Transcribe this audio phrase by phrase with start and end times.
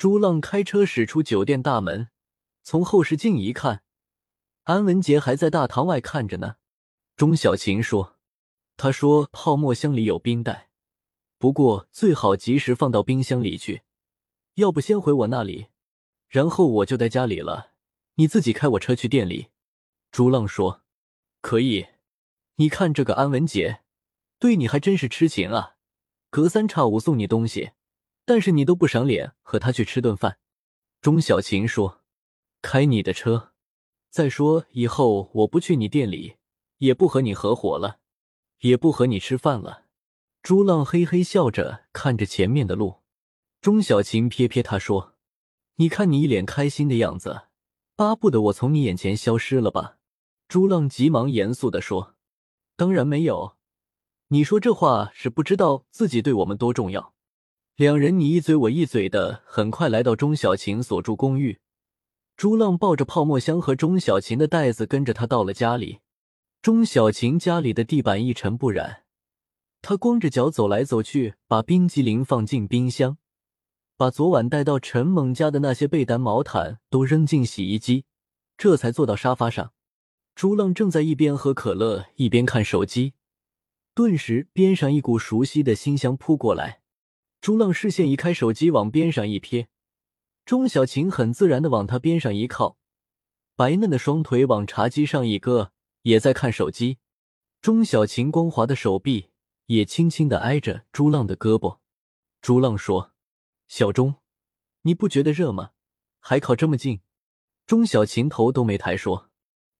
[0.00, 2.08] 朱浪开车驶出酒店大门，
[2.62, 3.82] 从后视镜一看，
[4.62, 6.56] 安文杰还在大堂外看着呢。
[7.16, 8.16] 钟小琴说
[8.78, 10.70] ：“他说泡沫箱里有冰袋，
[11.36, 13.82] 不过最好及时放到冰箱里去，
[14.54, 15.66] 要不先回我那里，
[16.28, 17.72] 然后我就在家里了。
[18.14, 19.48] 你自己开我车去店里。”
[20.10, 20.80] 朱浪说
[21.42, 21.88] ：“可以。
[22.54, 23.82] 你看这个安文杰，
[24.38, 25.76] 对你还真是痴情啊，
[26.30, 27.72] 隔三差五送你东西。”
[28.30, 30.38] 但是你都不赏脸和他去吃顿饭，
[31.00, 32.02] 钟小琴说
[32.62, 33.50] ：“开你的车。
[34.08, 36.36] 再说以后我不去你店里，
[36.78, 37.98] 也不和你合伙了，
[38.60, 39.86] 也不和你吃饭了。”
[40.44, 43.00] 朱浪嘿嘿笑着看着前面的路，
[43.60, 45.16] 钟小琴撇撇他说
[45.78, 47.48] ：“你看你一脸开心的样子，
[47.96, 49.96] 巴不得我从你眼前消失了吧？”
[50.46, 52.14] 朱浪急忙严肃的说
[52.78, 53.56] ：“当然没有，
[54.28, 57.12] 你说这话是不知道自己对我们多重要。”
[57.80, 61.60] 两人你一嘴我一嘴的，很快来到钟小琴所住公寓。
[62.36, 66.00] 朱浪抱着泡沫箱和钟小琴的袋子，跟着他到了家里。
[66.60, 69.04] 钟小琴家里的地板一尘不染，
[69.80, 73.16] 他光着脚走来走去，把冰激凌放进冰箱，
[73.96, 78.04] 把昨晚带到陈猛家的那些被单、毛毯都扔进洗衣机，
[78.58, 79.72] 这才坐到沙发上。
[80.34, 83.14] 朱浪正在一边喝可乐一边看手机，
[83.94, 86.79] 顿时边上一股熟悉的馨香扑过来。
[87.40, 89.68] 朱浪视线移开，手机往边上一瞥，
[90.44, 92.76] 钟小琴很自然的往他边上一靠，
[93.56, 96.98] 白嫩的双腿往茶几上一搁，也在看手机。
[97.62, 99.30] 钟小琴光滑的手臂
[99.66, 101.78] 也轻轻的挨着朱浪的胳膊。
[102.42, 103.12] 朱浪说
[103.68, 104.16] ：“小钟，
[104.82, 105.70] 你不觉得热吗？
[106.18, 107.00] 还靠这么近。”
[107.66, 109.30] 钟小琴头都没抬，说：“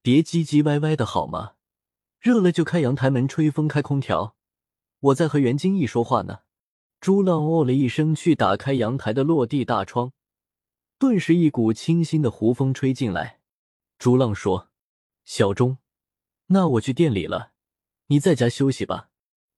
[0.00, 1.56] 别唧唧歪歪的好吗？
[2.18, 4.36] 热了就开阳台门吹风，开空调。
[5.00, 6.40] 我在和袁金义说话呢。”
[7.02, 10.12] 朱浪哦了一声，去打开阳台的落地大窗，
[11.00, 13.40] 顿时一股清新的胡风吹进来。
[13.98, 14.68] 朱浪说
[15.26, 15.78] ：“小钟，
[16.46, 17.50] 那我去店里了，
[18.06, 19.08] 你在家休息吧，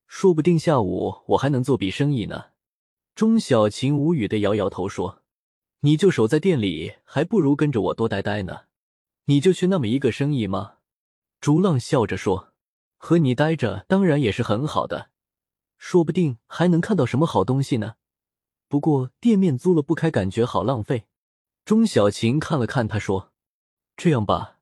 [0.06, 2.46] 说不定下午我还能做笔生意呢。”
[3.14, 5.22] 钟小琴无语的摇摇头说
[5.80, 8.60] ：“你就守在店里，还不如跟着我多待待呢。
[9.26, 10.76] 你就去那么一个生意吗？”
[11.42, 12.54] 朱浪笑着说
[12.96, 15.10] ：“和你待着当然也是很好的。”
[15.76, 17.96] 说不定还能看到什么好东西呢。
[18.68, 21.06] 不过店面租了不开，感觉好浪费。
[21.64, 23.32] 钟小琴看了看他，说
[23.96, 24.58] ：“这样吧，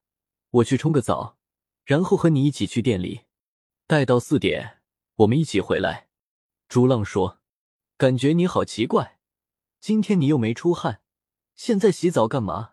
[0.51, 1.39] 我去冲个澡，
[1.85, 3.23] 然后和你一起去店里，
[3.87, 4.83] 待到四点，
[5.17, 6.09] 我们一起回来。”
[6.69, 7.41] 朱浪说
[7.97, 9.19] ：“感觉你好奇怪，
[9.81, 11.01] 今天你又没出汗，
[11.55, 12.73] 现在洗澡干嘛？”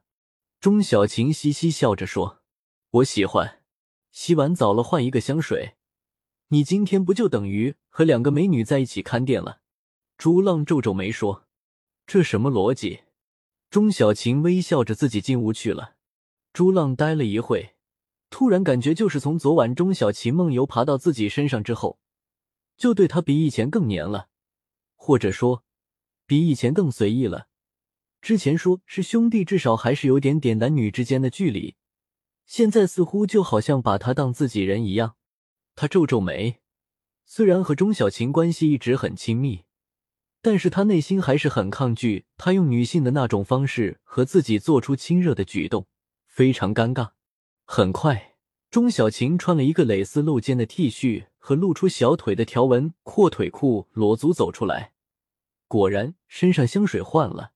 [0.59, 2.41] 钟小琴嘻嘻笑着说
[2.91, 3.63] ：“我喜欢，
[4.11, 5.77] 洗完澡了换一个香水。”
[6.51, 9.61] 你今天不就等于和两个美女在一起看店了？
[10.17, 11.45] 朱浪皱皱眉说
[12.07, 13.01] ：“这什么逻辑？”
[13.69, 15.93] 钟小琴微笑着自己进屋去了。
[16.51, 17.75] 朱浪呆了一会，
[18.31, 21.99] 突然感觉就是从昨晚钟小琴梦游爬到自己身上之后，
[22.75, 24.29] 就对他比以前更黏了，
[24.95, 25.63] 或者说
[26.25, 27.49] 比以前更随意了。
[28.23, 31.75] 之前说是兄弟，至少还是有点点男女之间的距离，
[32.47, 35.15] 现在似乎就好像把他当自己人一样。
[35.79, 36.59] 他皱皱眉，
[37.23, 39.63] 虽然和钟小琴关系一直很亲密，
[40.41, 45.87] 但是他内心还是很抗拒他用女性的那种方式和自己做出亲热的举动，
[46.27, 47.11] 非常尴尬。
[47.63, 48.35] 很快，
[48.69, 54.91] 钟小琴穿了一个蕾丝露肩的 T 恤和露出小腿的条纹阔腿裤，裸足走出来。
[55.69, 57.53] 果然，身上香水换了，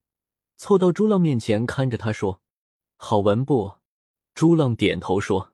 [0.56, 2.40] 凑到朱浪面前，看着他说
[2.96, 3.80] ：“好闻不？”
[4.34, 5.52] 朱浪点头说：“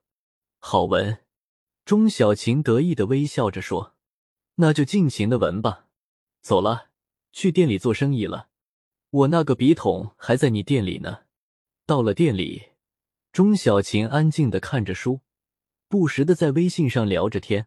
[0.61, 1.17] 好闻。”
[1.89, 3.95] 钟小琴得意的微笑着说
[4.61, 5.87] ：“那就尽情的闻吧。
[6.39, 6.89] 走了，
[7.31, 8.49] 去店里做生意了。
[9.09, 11.21] 我那个笔筒还在你店里呢。”
[11.87, 12.73] 到了店里，
[13.31, 15.21] 钟小琴安静的看着书，
[15.87, 17.65] 不时的在微信上聊着天。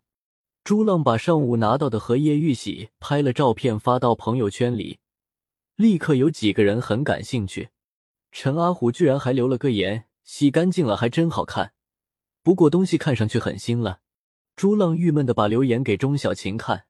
[0.63, 5.01] 朱浪把上午拿到的荷叶玉玺拍了照片发到朋友圈里，
[5.75, 7.71] 立刻有几个人很感兴趣。
[8.31, 11.73] 陈阿虎居然还留了个言：“洗干净了还真好看，
[12.45, 13.99] 不过东西看上去很新了。”
[14.55, 16.87] 朱浪郁闷的把留言给钟小琴看，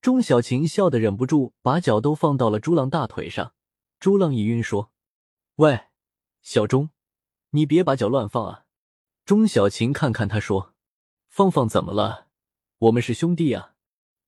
[0.00, 3.52] 钟小琴笑得忍不住把脚都放到了朱浪大腿上。
[3.98, 4.92] 朱浪一晕说
[5.56, 5.86] ：“喂，
[6.40, 6.90] 小钟，
[7.50, 8.64] 你别把脚乱放啊！”
[9.26, 10.74] 钟小琴看看他说
[11.28, 12.28] ：“放放怎么了？
[12.78, 13.74] 我们是兄弟啊，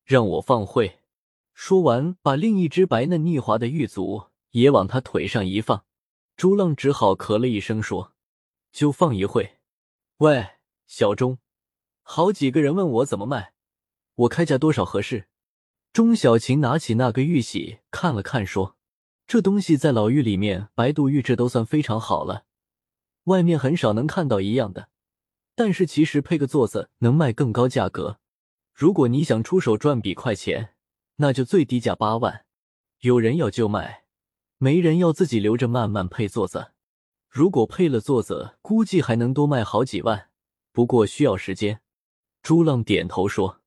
[0.05, 1.01] 让我放会。”
[1.55, 5.85] 说完，把另一只白嫩腻滑的玉足也往他腿上一放。
[6.37, 8.13] 朱浪只好咳了一声说
[8.73, 9.59] ：“就放一会。”
[10.19, 10.47] 喂，
[10.87, 11.39] 小钟。
[12.09, 13.53] 好几个人问我怎么卖，
[14.15, 15.27] 我开价多少合适？
[15.93, 18.77] 钟小琴拿起那个玉玺看了看，说
[19.27, 22.45] ：“这东西在老玉里面，白度玉质都算非常好了，
[23.25, 24.89] 外面很少能看到一样的。
[25.57, 28.21] 但是其实配个座子能卖更高价格。
[28.73, 30.75] 如果你想出手赚笔快钱，
[31.17, 32.47] 那就最低价八万。
[33.01, 34.05] 有人要就卖，
[34.59, 36.71] 没人要自己留着慢慢配座子。
[37.29, 40.31] 如果配了座子，估计还能多卖好几万，
[40.73, 41.81] 不过需要时间。
[42.47, 43.61] 朱浪点头说：“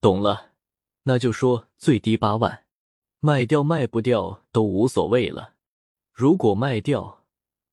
[0.00, 0.52] 懂了，
[1.02, 2.64] 那就说最低八万，
[3.20, 5.56] 卖掉卖不掉都无所谓了。
[6.10, 7.22] 如果卖掉，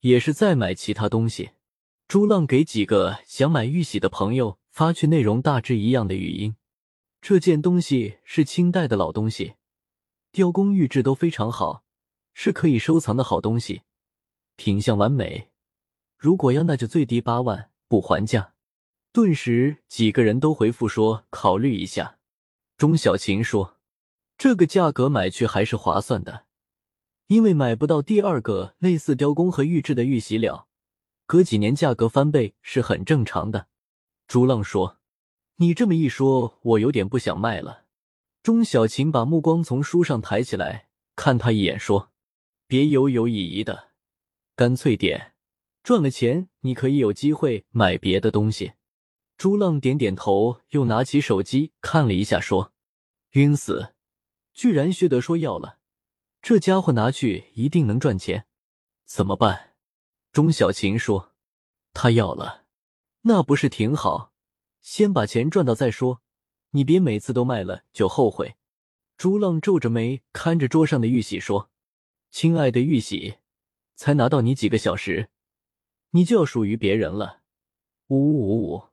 [0.02, 1.52] 也是再买其他东西。”
[2.10, 6.58] 朱浪给几个想买玉玺的朋友发去内容大致一样的语音。
[7.22, 9.54] 这件东西是清代的老东西，
[10.34, 11.86] 雕工玉质都非常好，
[12.34, 13.84] 是可以收藏的好东西，
[14.58, 15.52] 品相完美。
[16.18, 18.51] 如果要，那就最低八万，不还价。
[19.14, 22.18] 顿时，几个人都回复说考虑一下。
[22.78, 23.78] 钟小琴说
[24.38, 26.46] ：“这个价格买去还是划算的，
[27.28, 30.68] 因为买不到第二个类似雕工和玉质的玉玺了。”
[31.28, 33.68] 隔几年价格翻倍是很正常的，
[34.28, 35.00] 朱浪说
[35.58, 37.84] ：“你这么一说，我有点不想卖了。”
[38.42, 40.88] 钟小琴把目光从书上抬起来，
[41.18, 42.12] 看他一眼，说
[42.66, 43.90] ：“别犹犹疑疑的，
[44.56, 45.34] 干脆点。
[45.84, 48.72] 赚了钱，你可以有机会买别的东西。”
[49.42, 52.74] 朱浪点点头，又拿起手机看了一下，说
[53.34, 53.96] ：“晕死！
[54.54, 55.80] 居然薛德说要了，
[56.44, 58.46] 这家伙拿去一定能赚钱，
[59.04, 59.74] 怎么办？”
[60.32, 61.34] 钟小琴说
[61.92, 62.66] ：“他要了，
[63.22, 64.32] 那不是挺好？
[64.80, 66.22] 先把钱赚到再说，
[66.74, 68.58] 你别每次都卖了就后悔。”
[69.18, 71.72] 朱浪皱着眉看着桌上的玉玺说
[72.30, 73.38] ：“亲爱的玉玺，
[73.96, 75.32] 才拿到你几个小时，
[76.12, 77.42] 你就要属于别人了。”
[78.10, 78.91] 呜呜呜！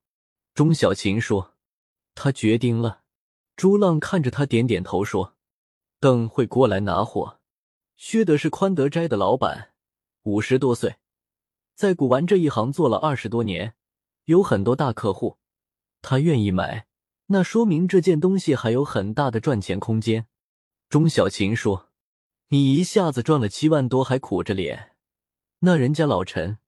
[0.58, 1.54] 钟小琴说
[2.16, 3.02] ：“他决定了。”
[3.54, 5.36] 朱浪看着他点点头说
[6.00, 7.38] ：“等会过来拿货。”
[7.96, 9.70] 薛德是宽德斋的老板，
[10.24, 10.96] 五十多岁。
[11.76, 13.76] 在古玩这一行做了二十多年，
[14.24, 15.38] 有很多大客户，
[16.02, 16.88] 他愿意买，
[17.26, 20.26] 那说明这件东西还有很大的赚钱空间。
[20.88, 21.90] 钟小琴说
[22.50, 24.96] ：“你一下子赚了七万多，还苦着脸，
[25.60, 26.58] 那人家老陈，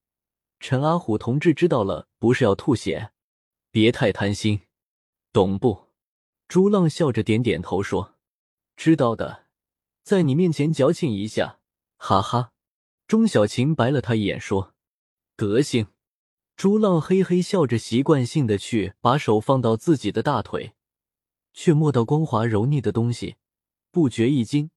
[0.61, 3.11] 陈阿虎同志知道了，不是要吐血？
[3.71, 4.63] 别太贪心，
[5.33, 5.89] 懂不？”
[6.49, 8.17] 朱浪笑着点点头说
[8.77, 9.47] ：“知道的，
[10.03, 11.61] 在你面前矫情一下，
[11.97, 12.53] 哈哈。”
[13.07, 14.75] 钟小琴白了他一眼说。
[15.37, 15.89] 德行，
[16.57, 20.75] 朱浪嘿嘿笑着，习惯性的去把手放到自己的大腿，
[21.53, 23.37] 却摸到光滑柔腻的东西，
[23.91, 24.71] 不觉一惊，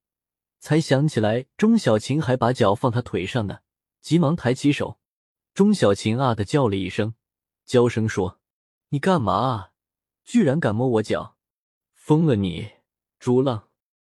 [0.59, 3.59] 才想起来钟小琴还把脚放他腿上呢，
[4.01, 4.99] 急忙抬起手。
[5.53, 7.13] 钟小琴啊的叫了一声，
[7.65, 8.39] 娇声说
[8.93, 9.69] ：“你干嘛？
[10.23, 11.35] 居然敢摸我脚，
[11.95, 12.73] 疯了你！”
[13.17, 13.69] 朱浪。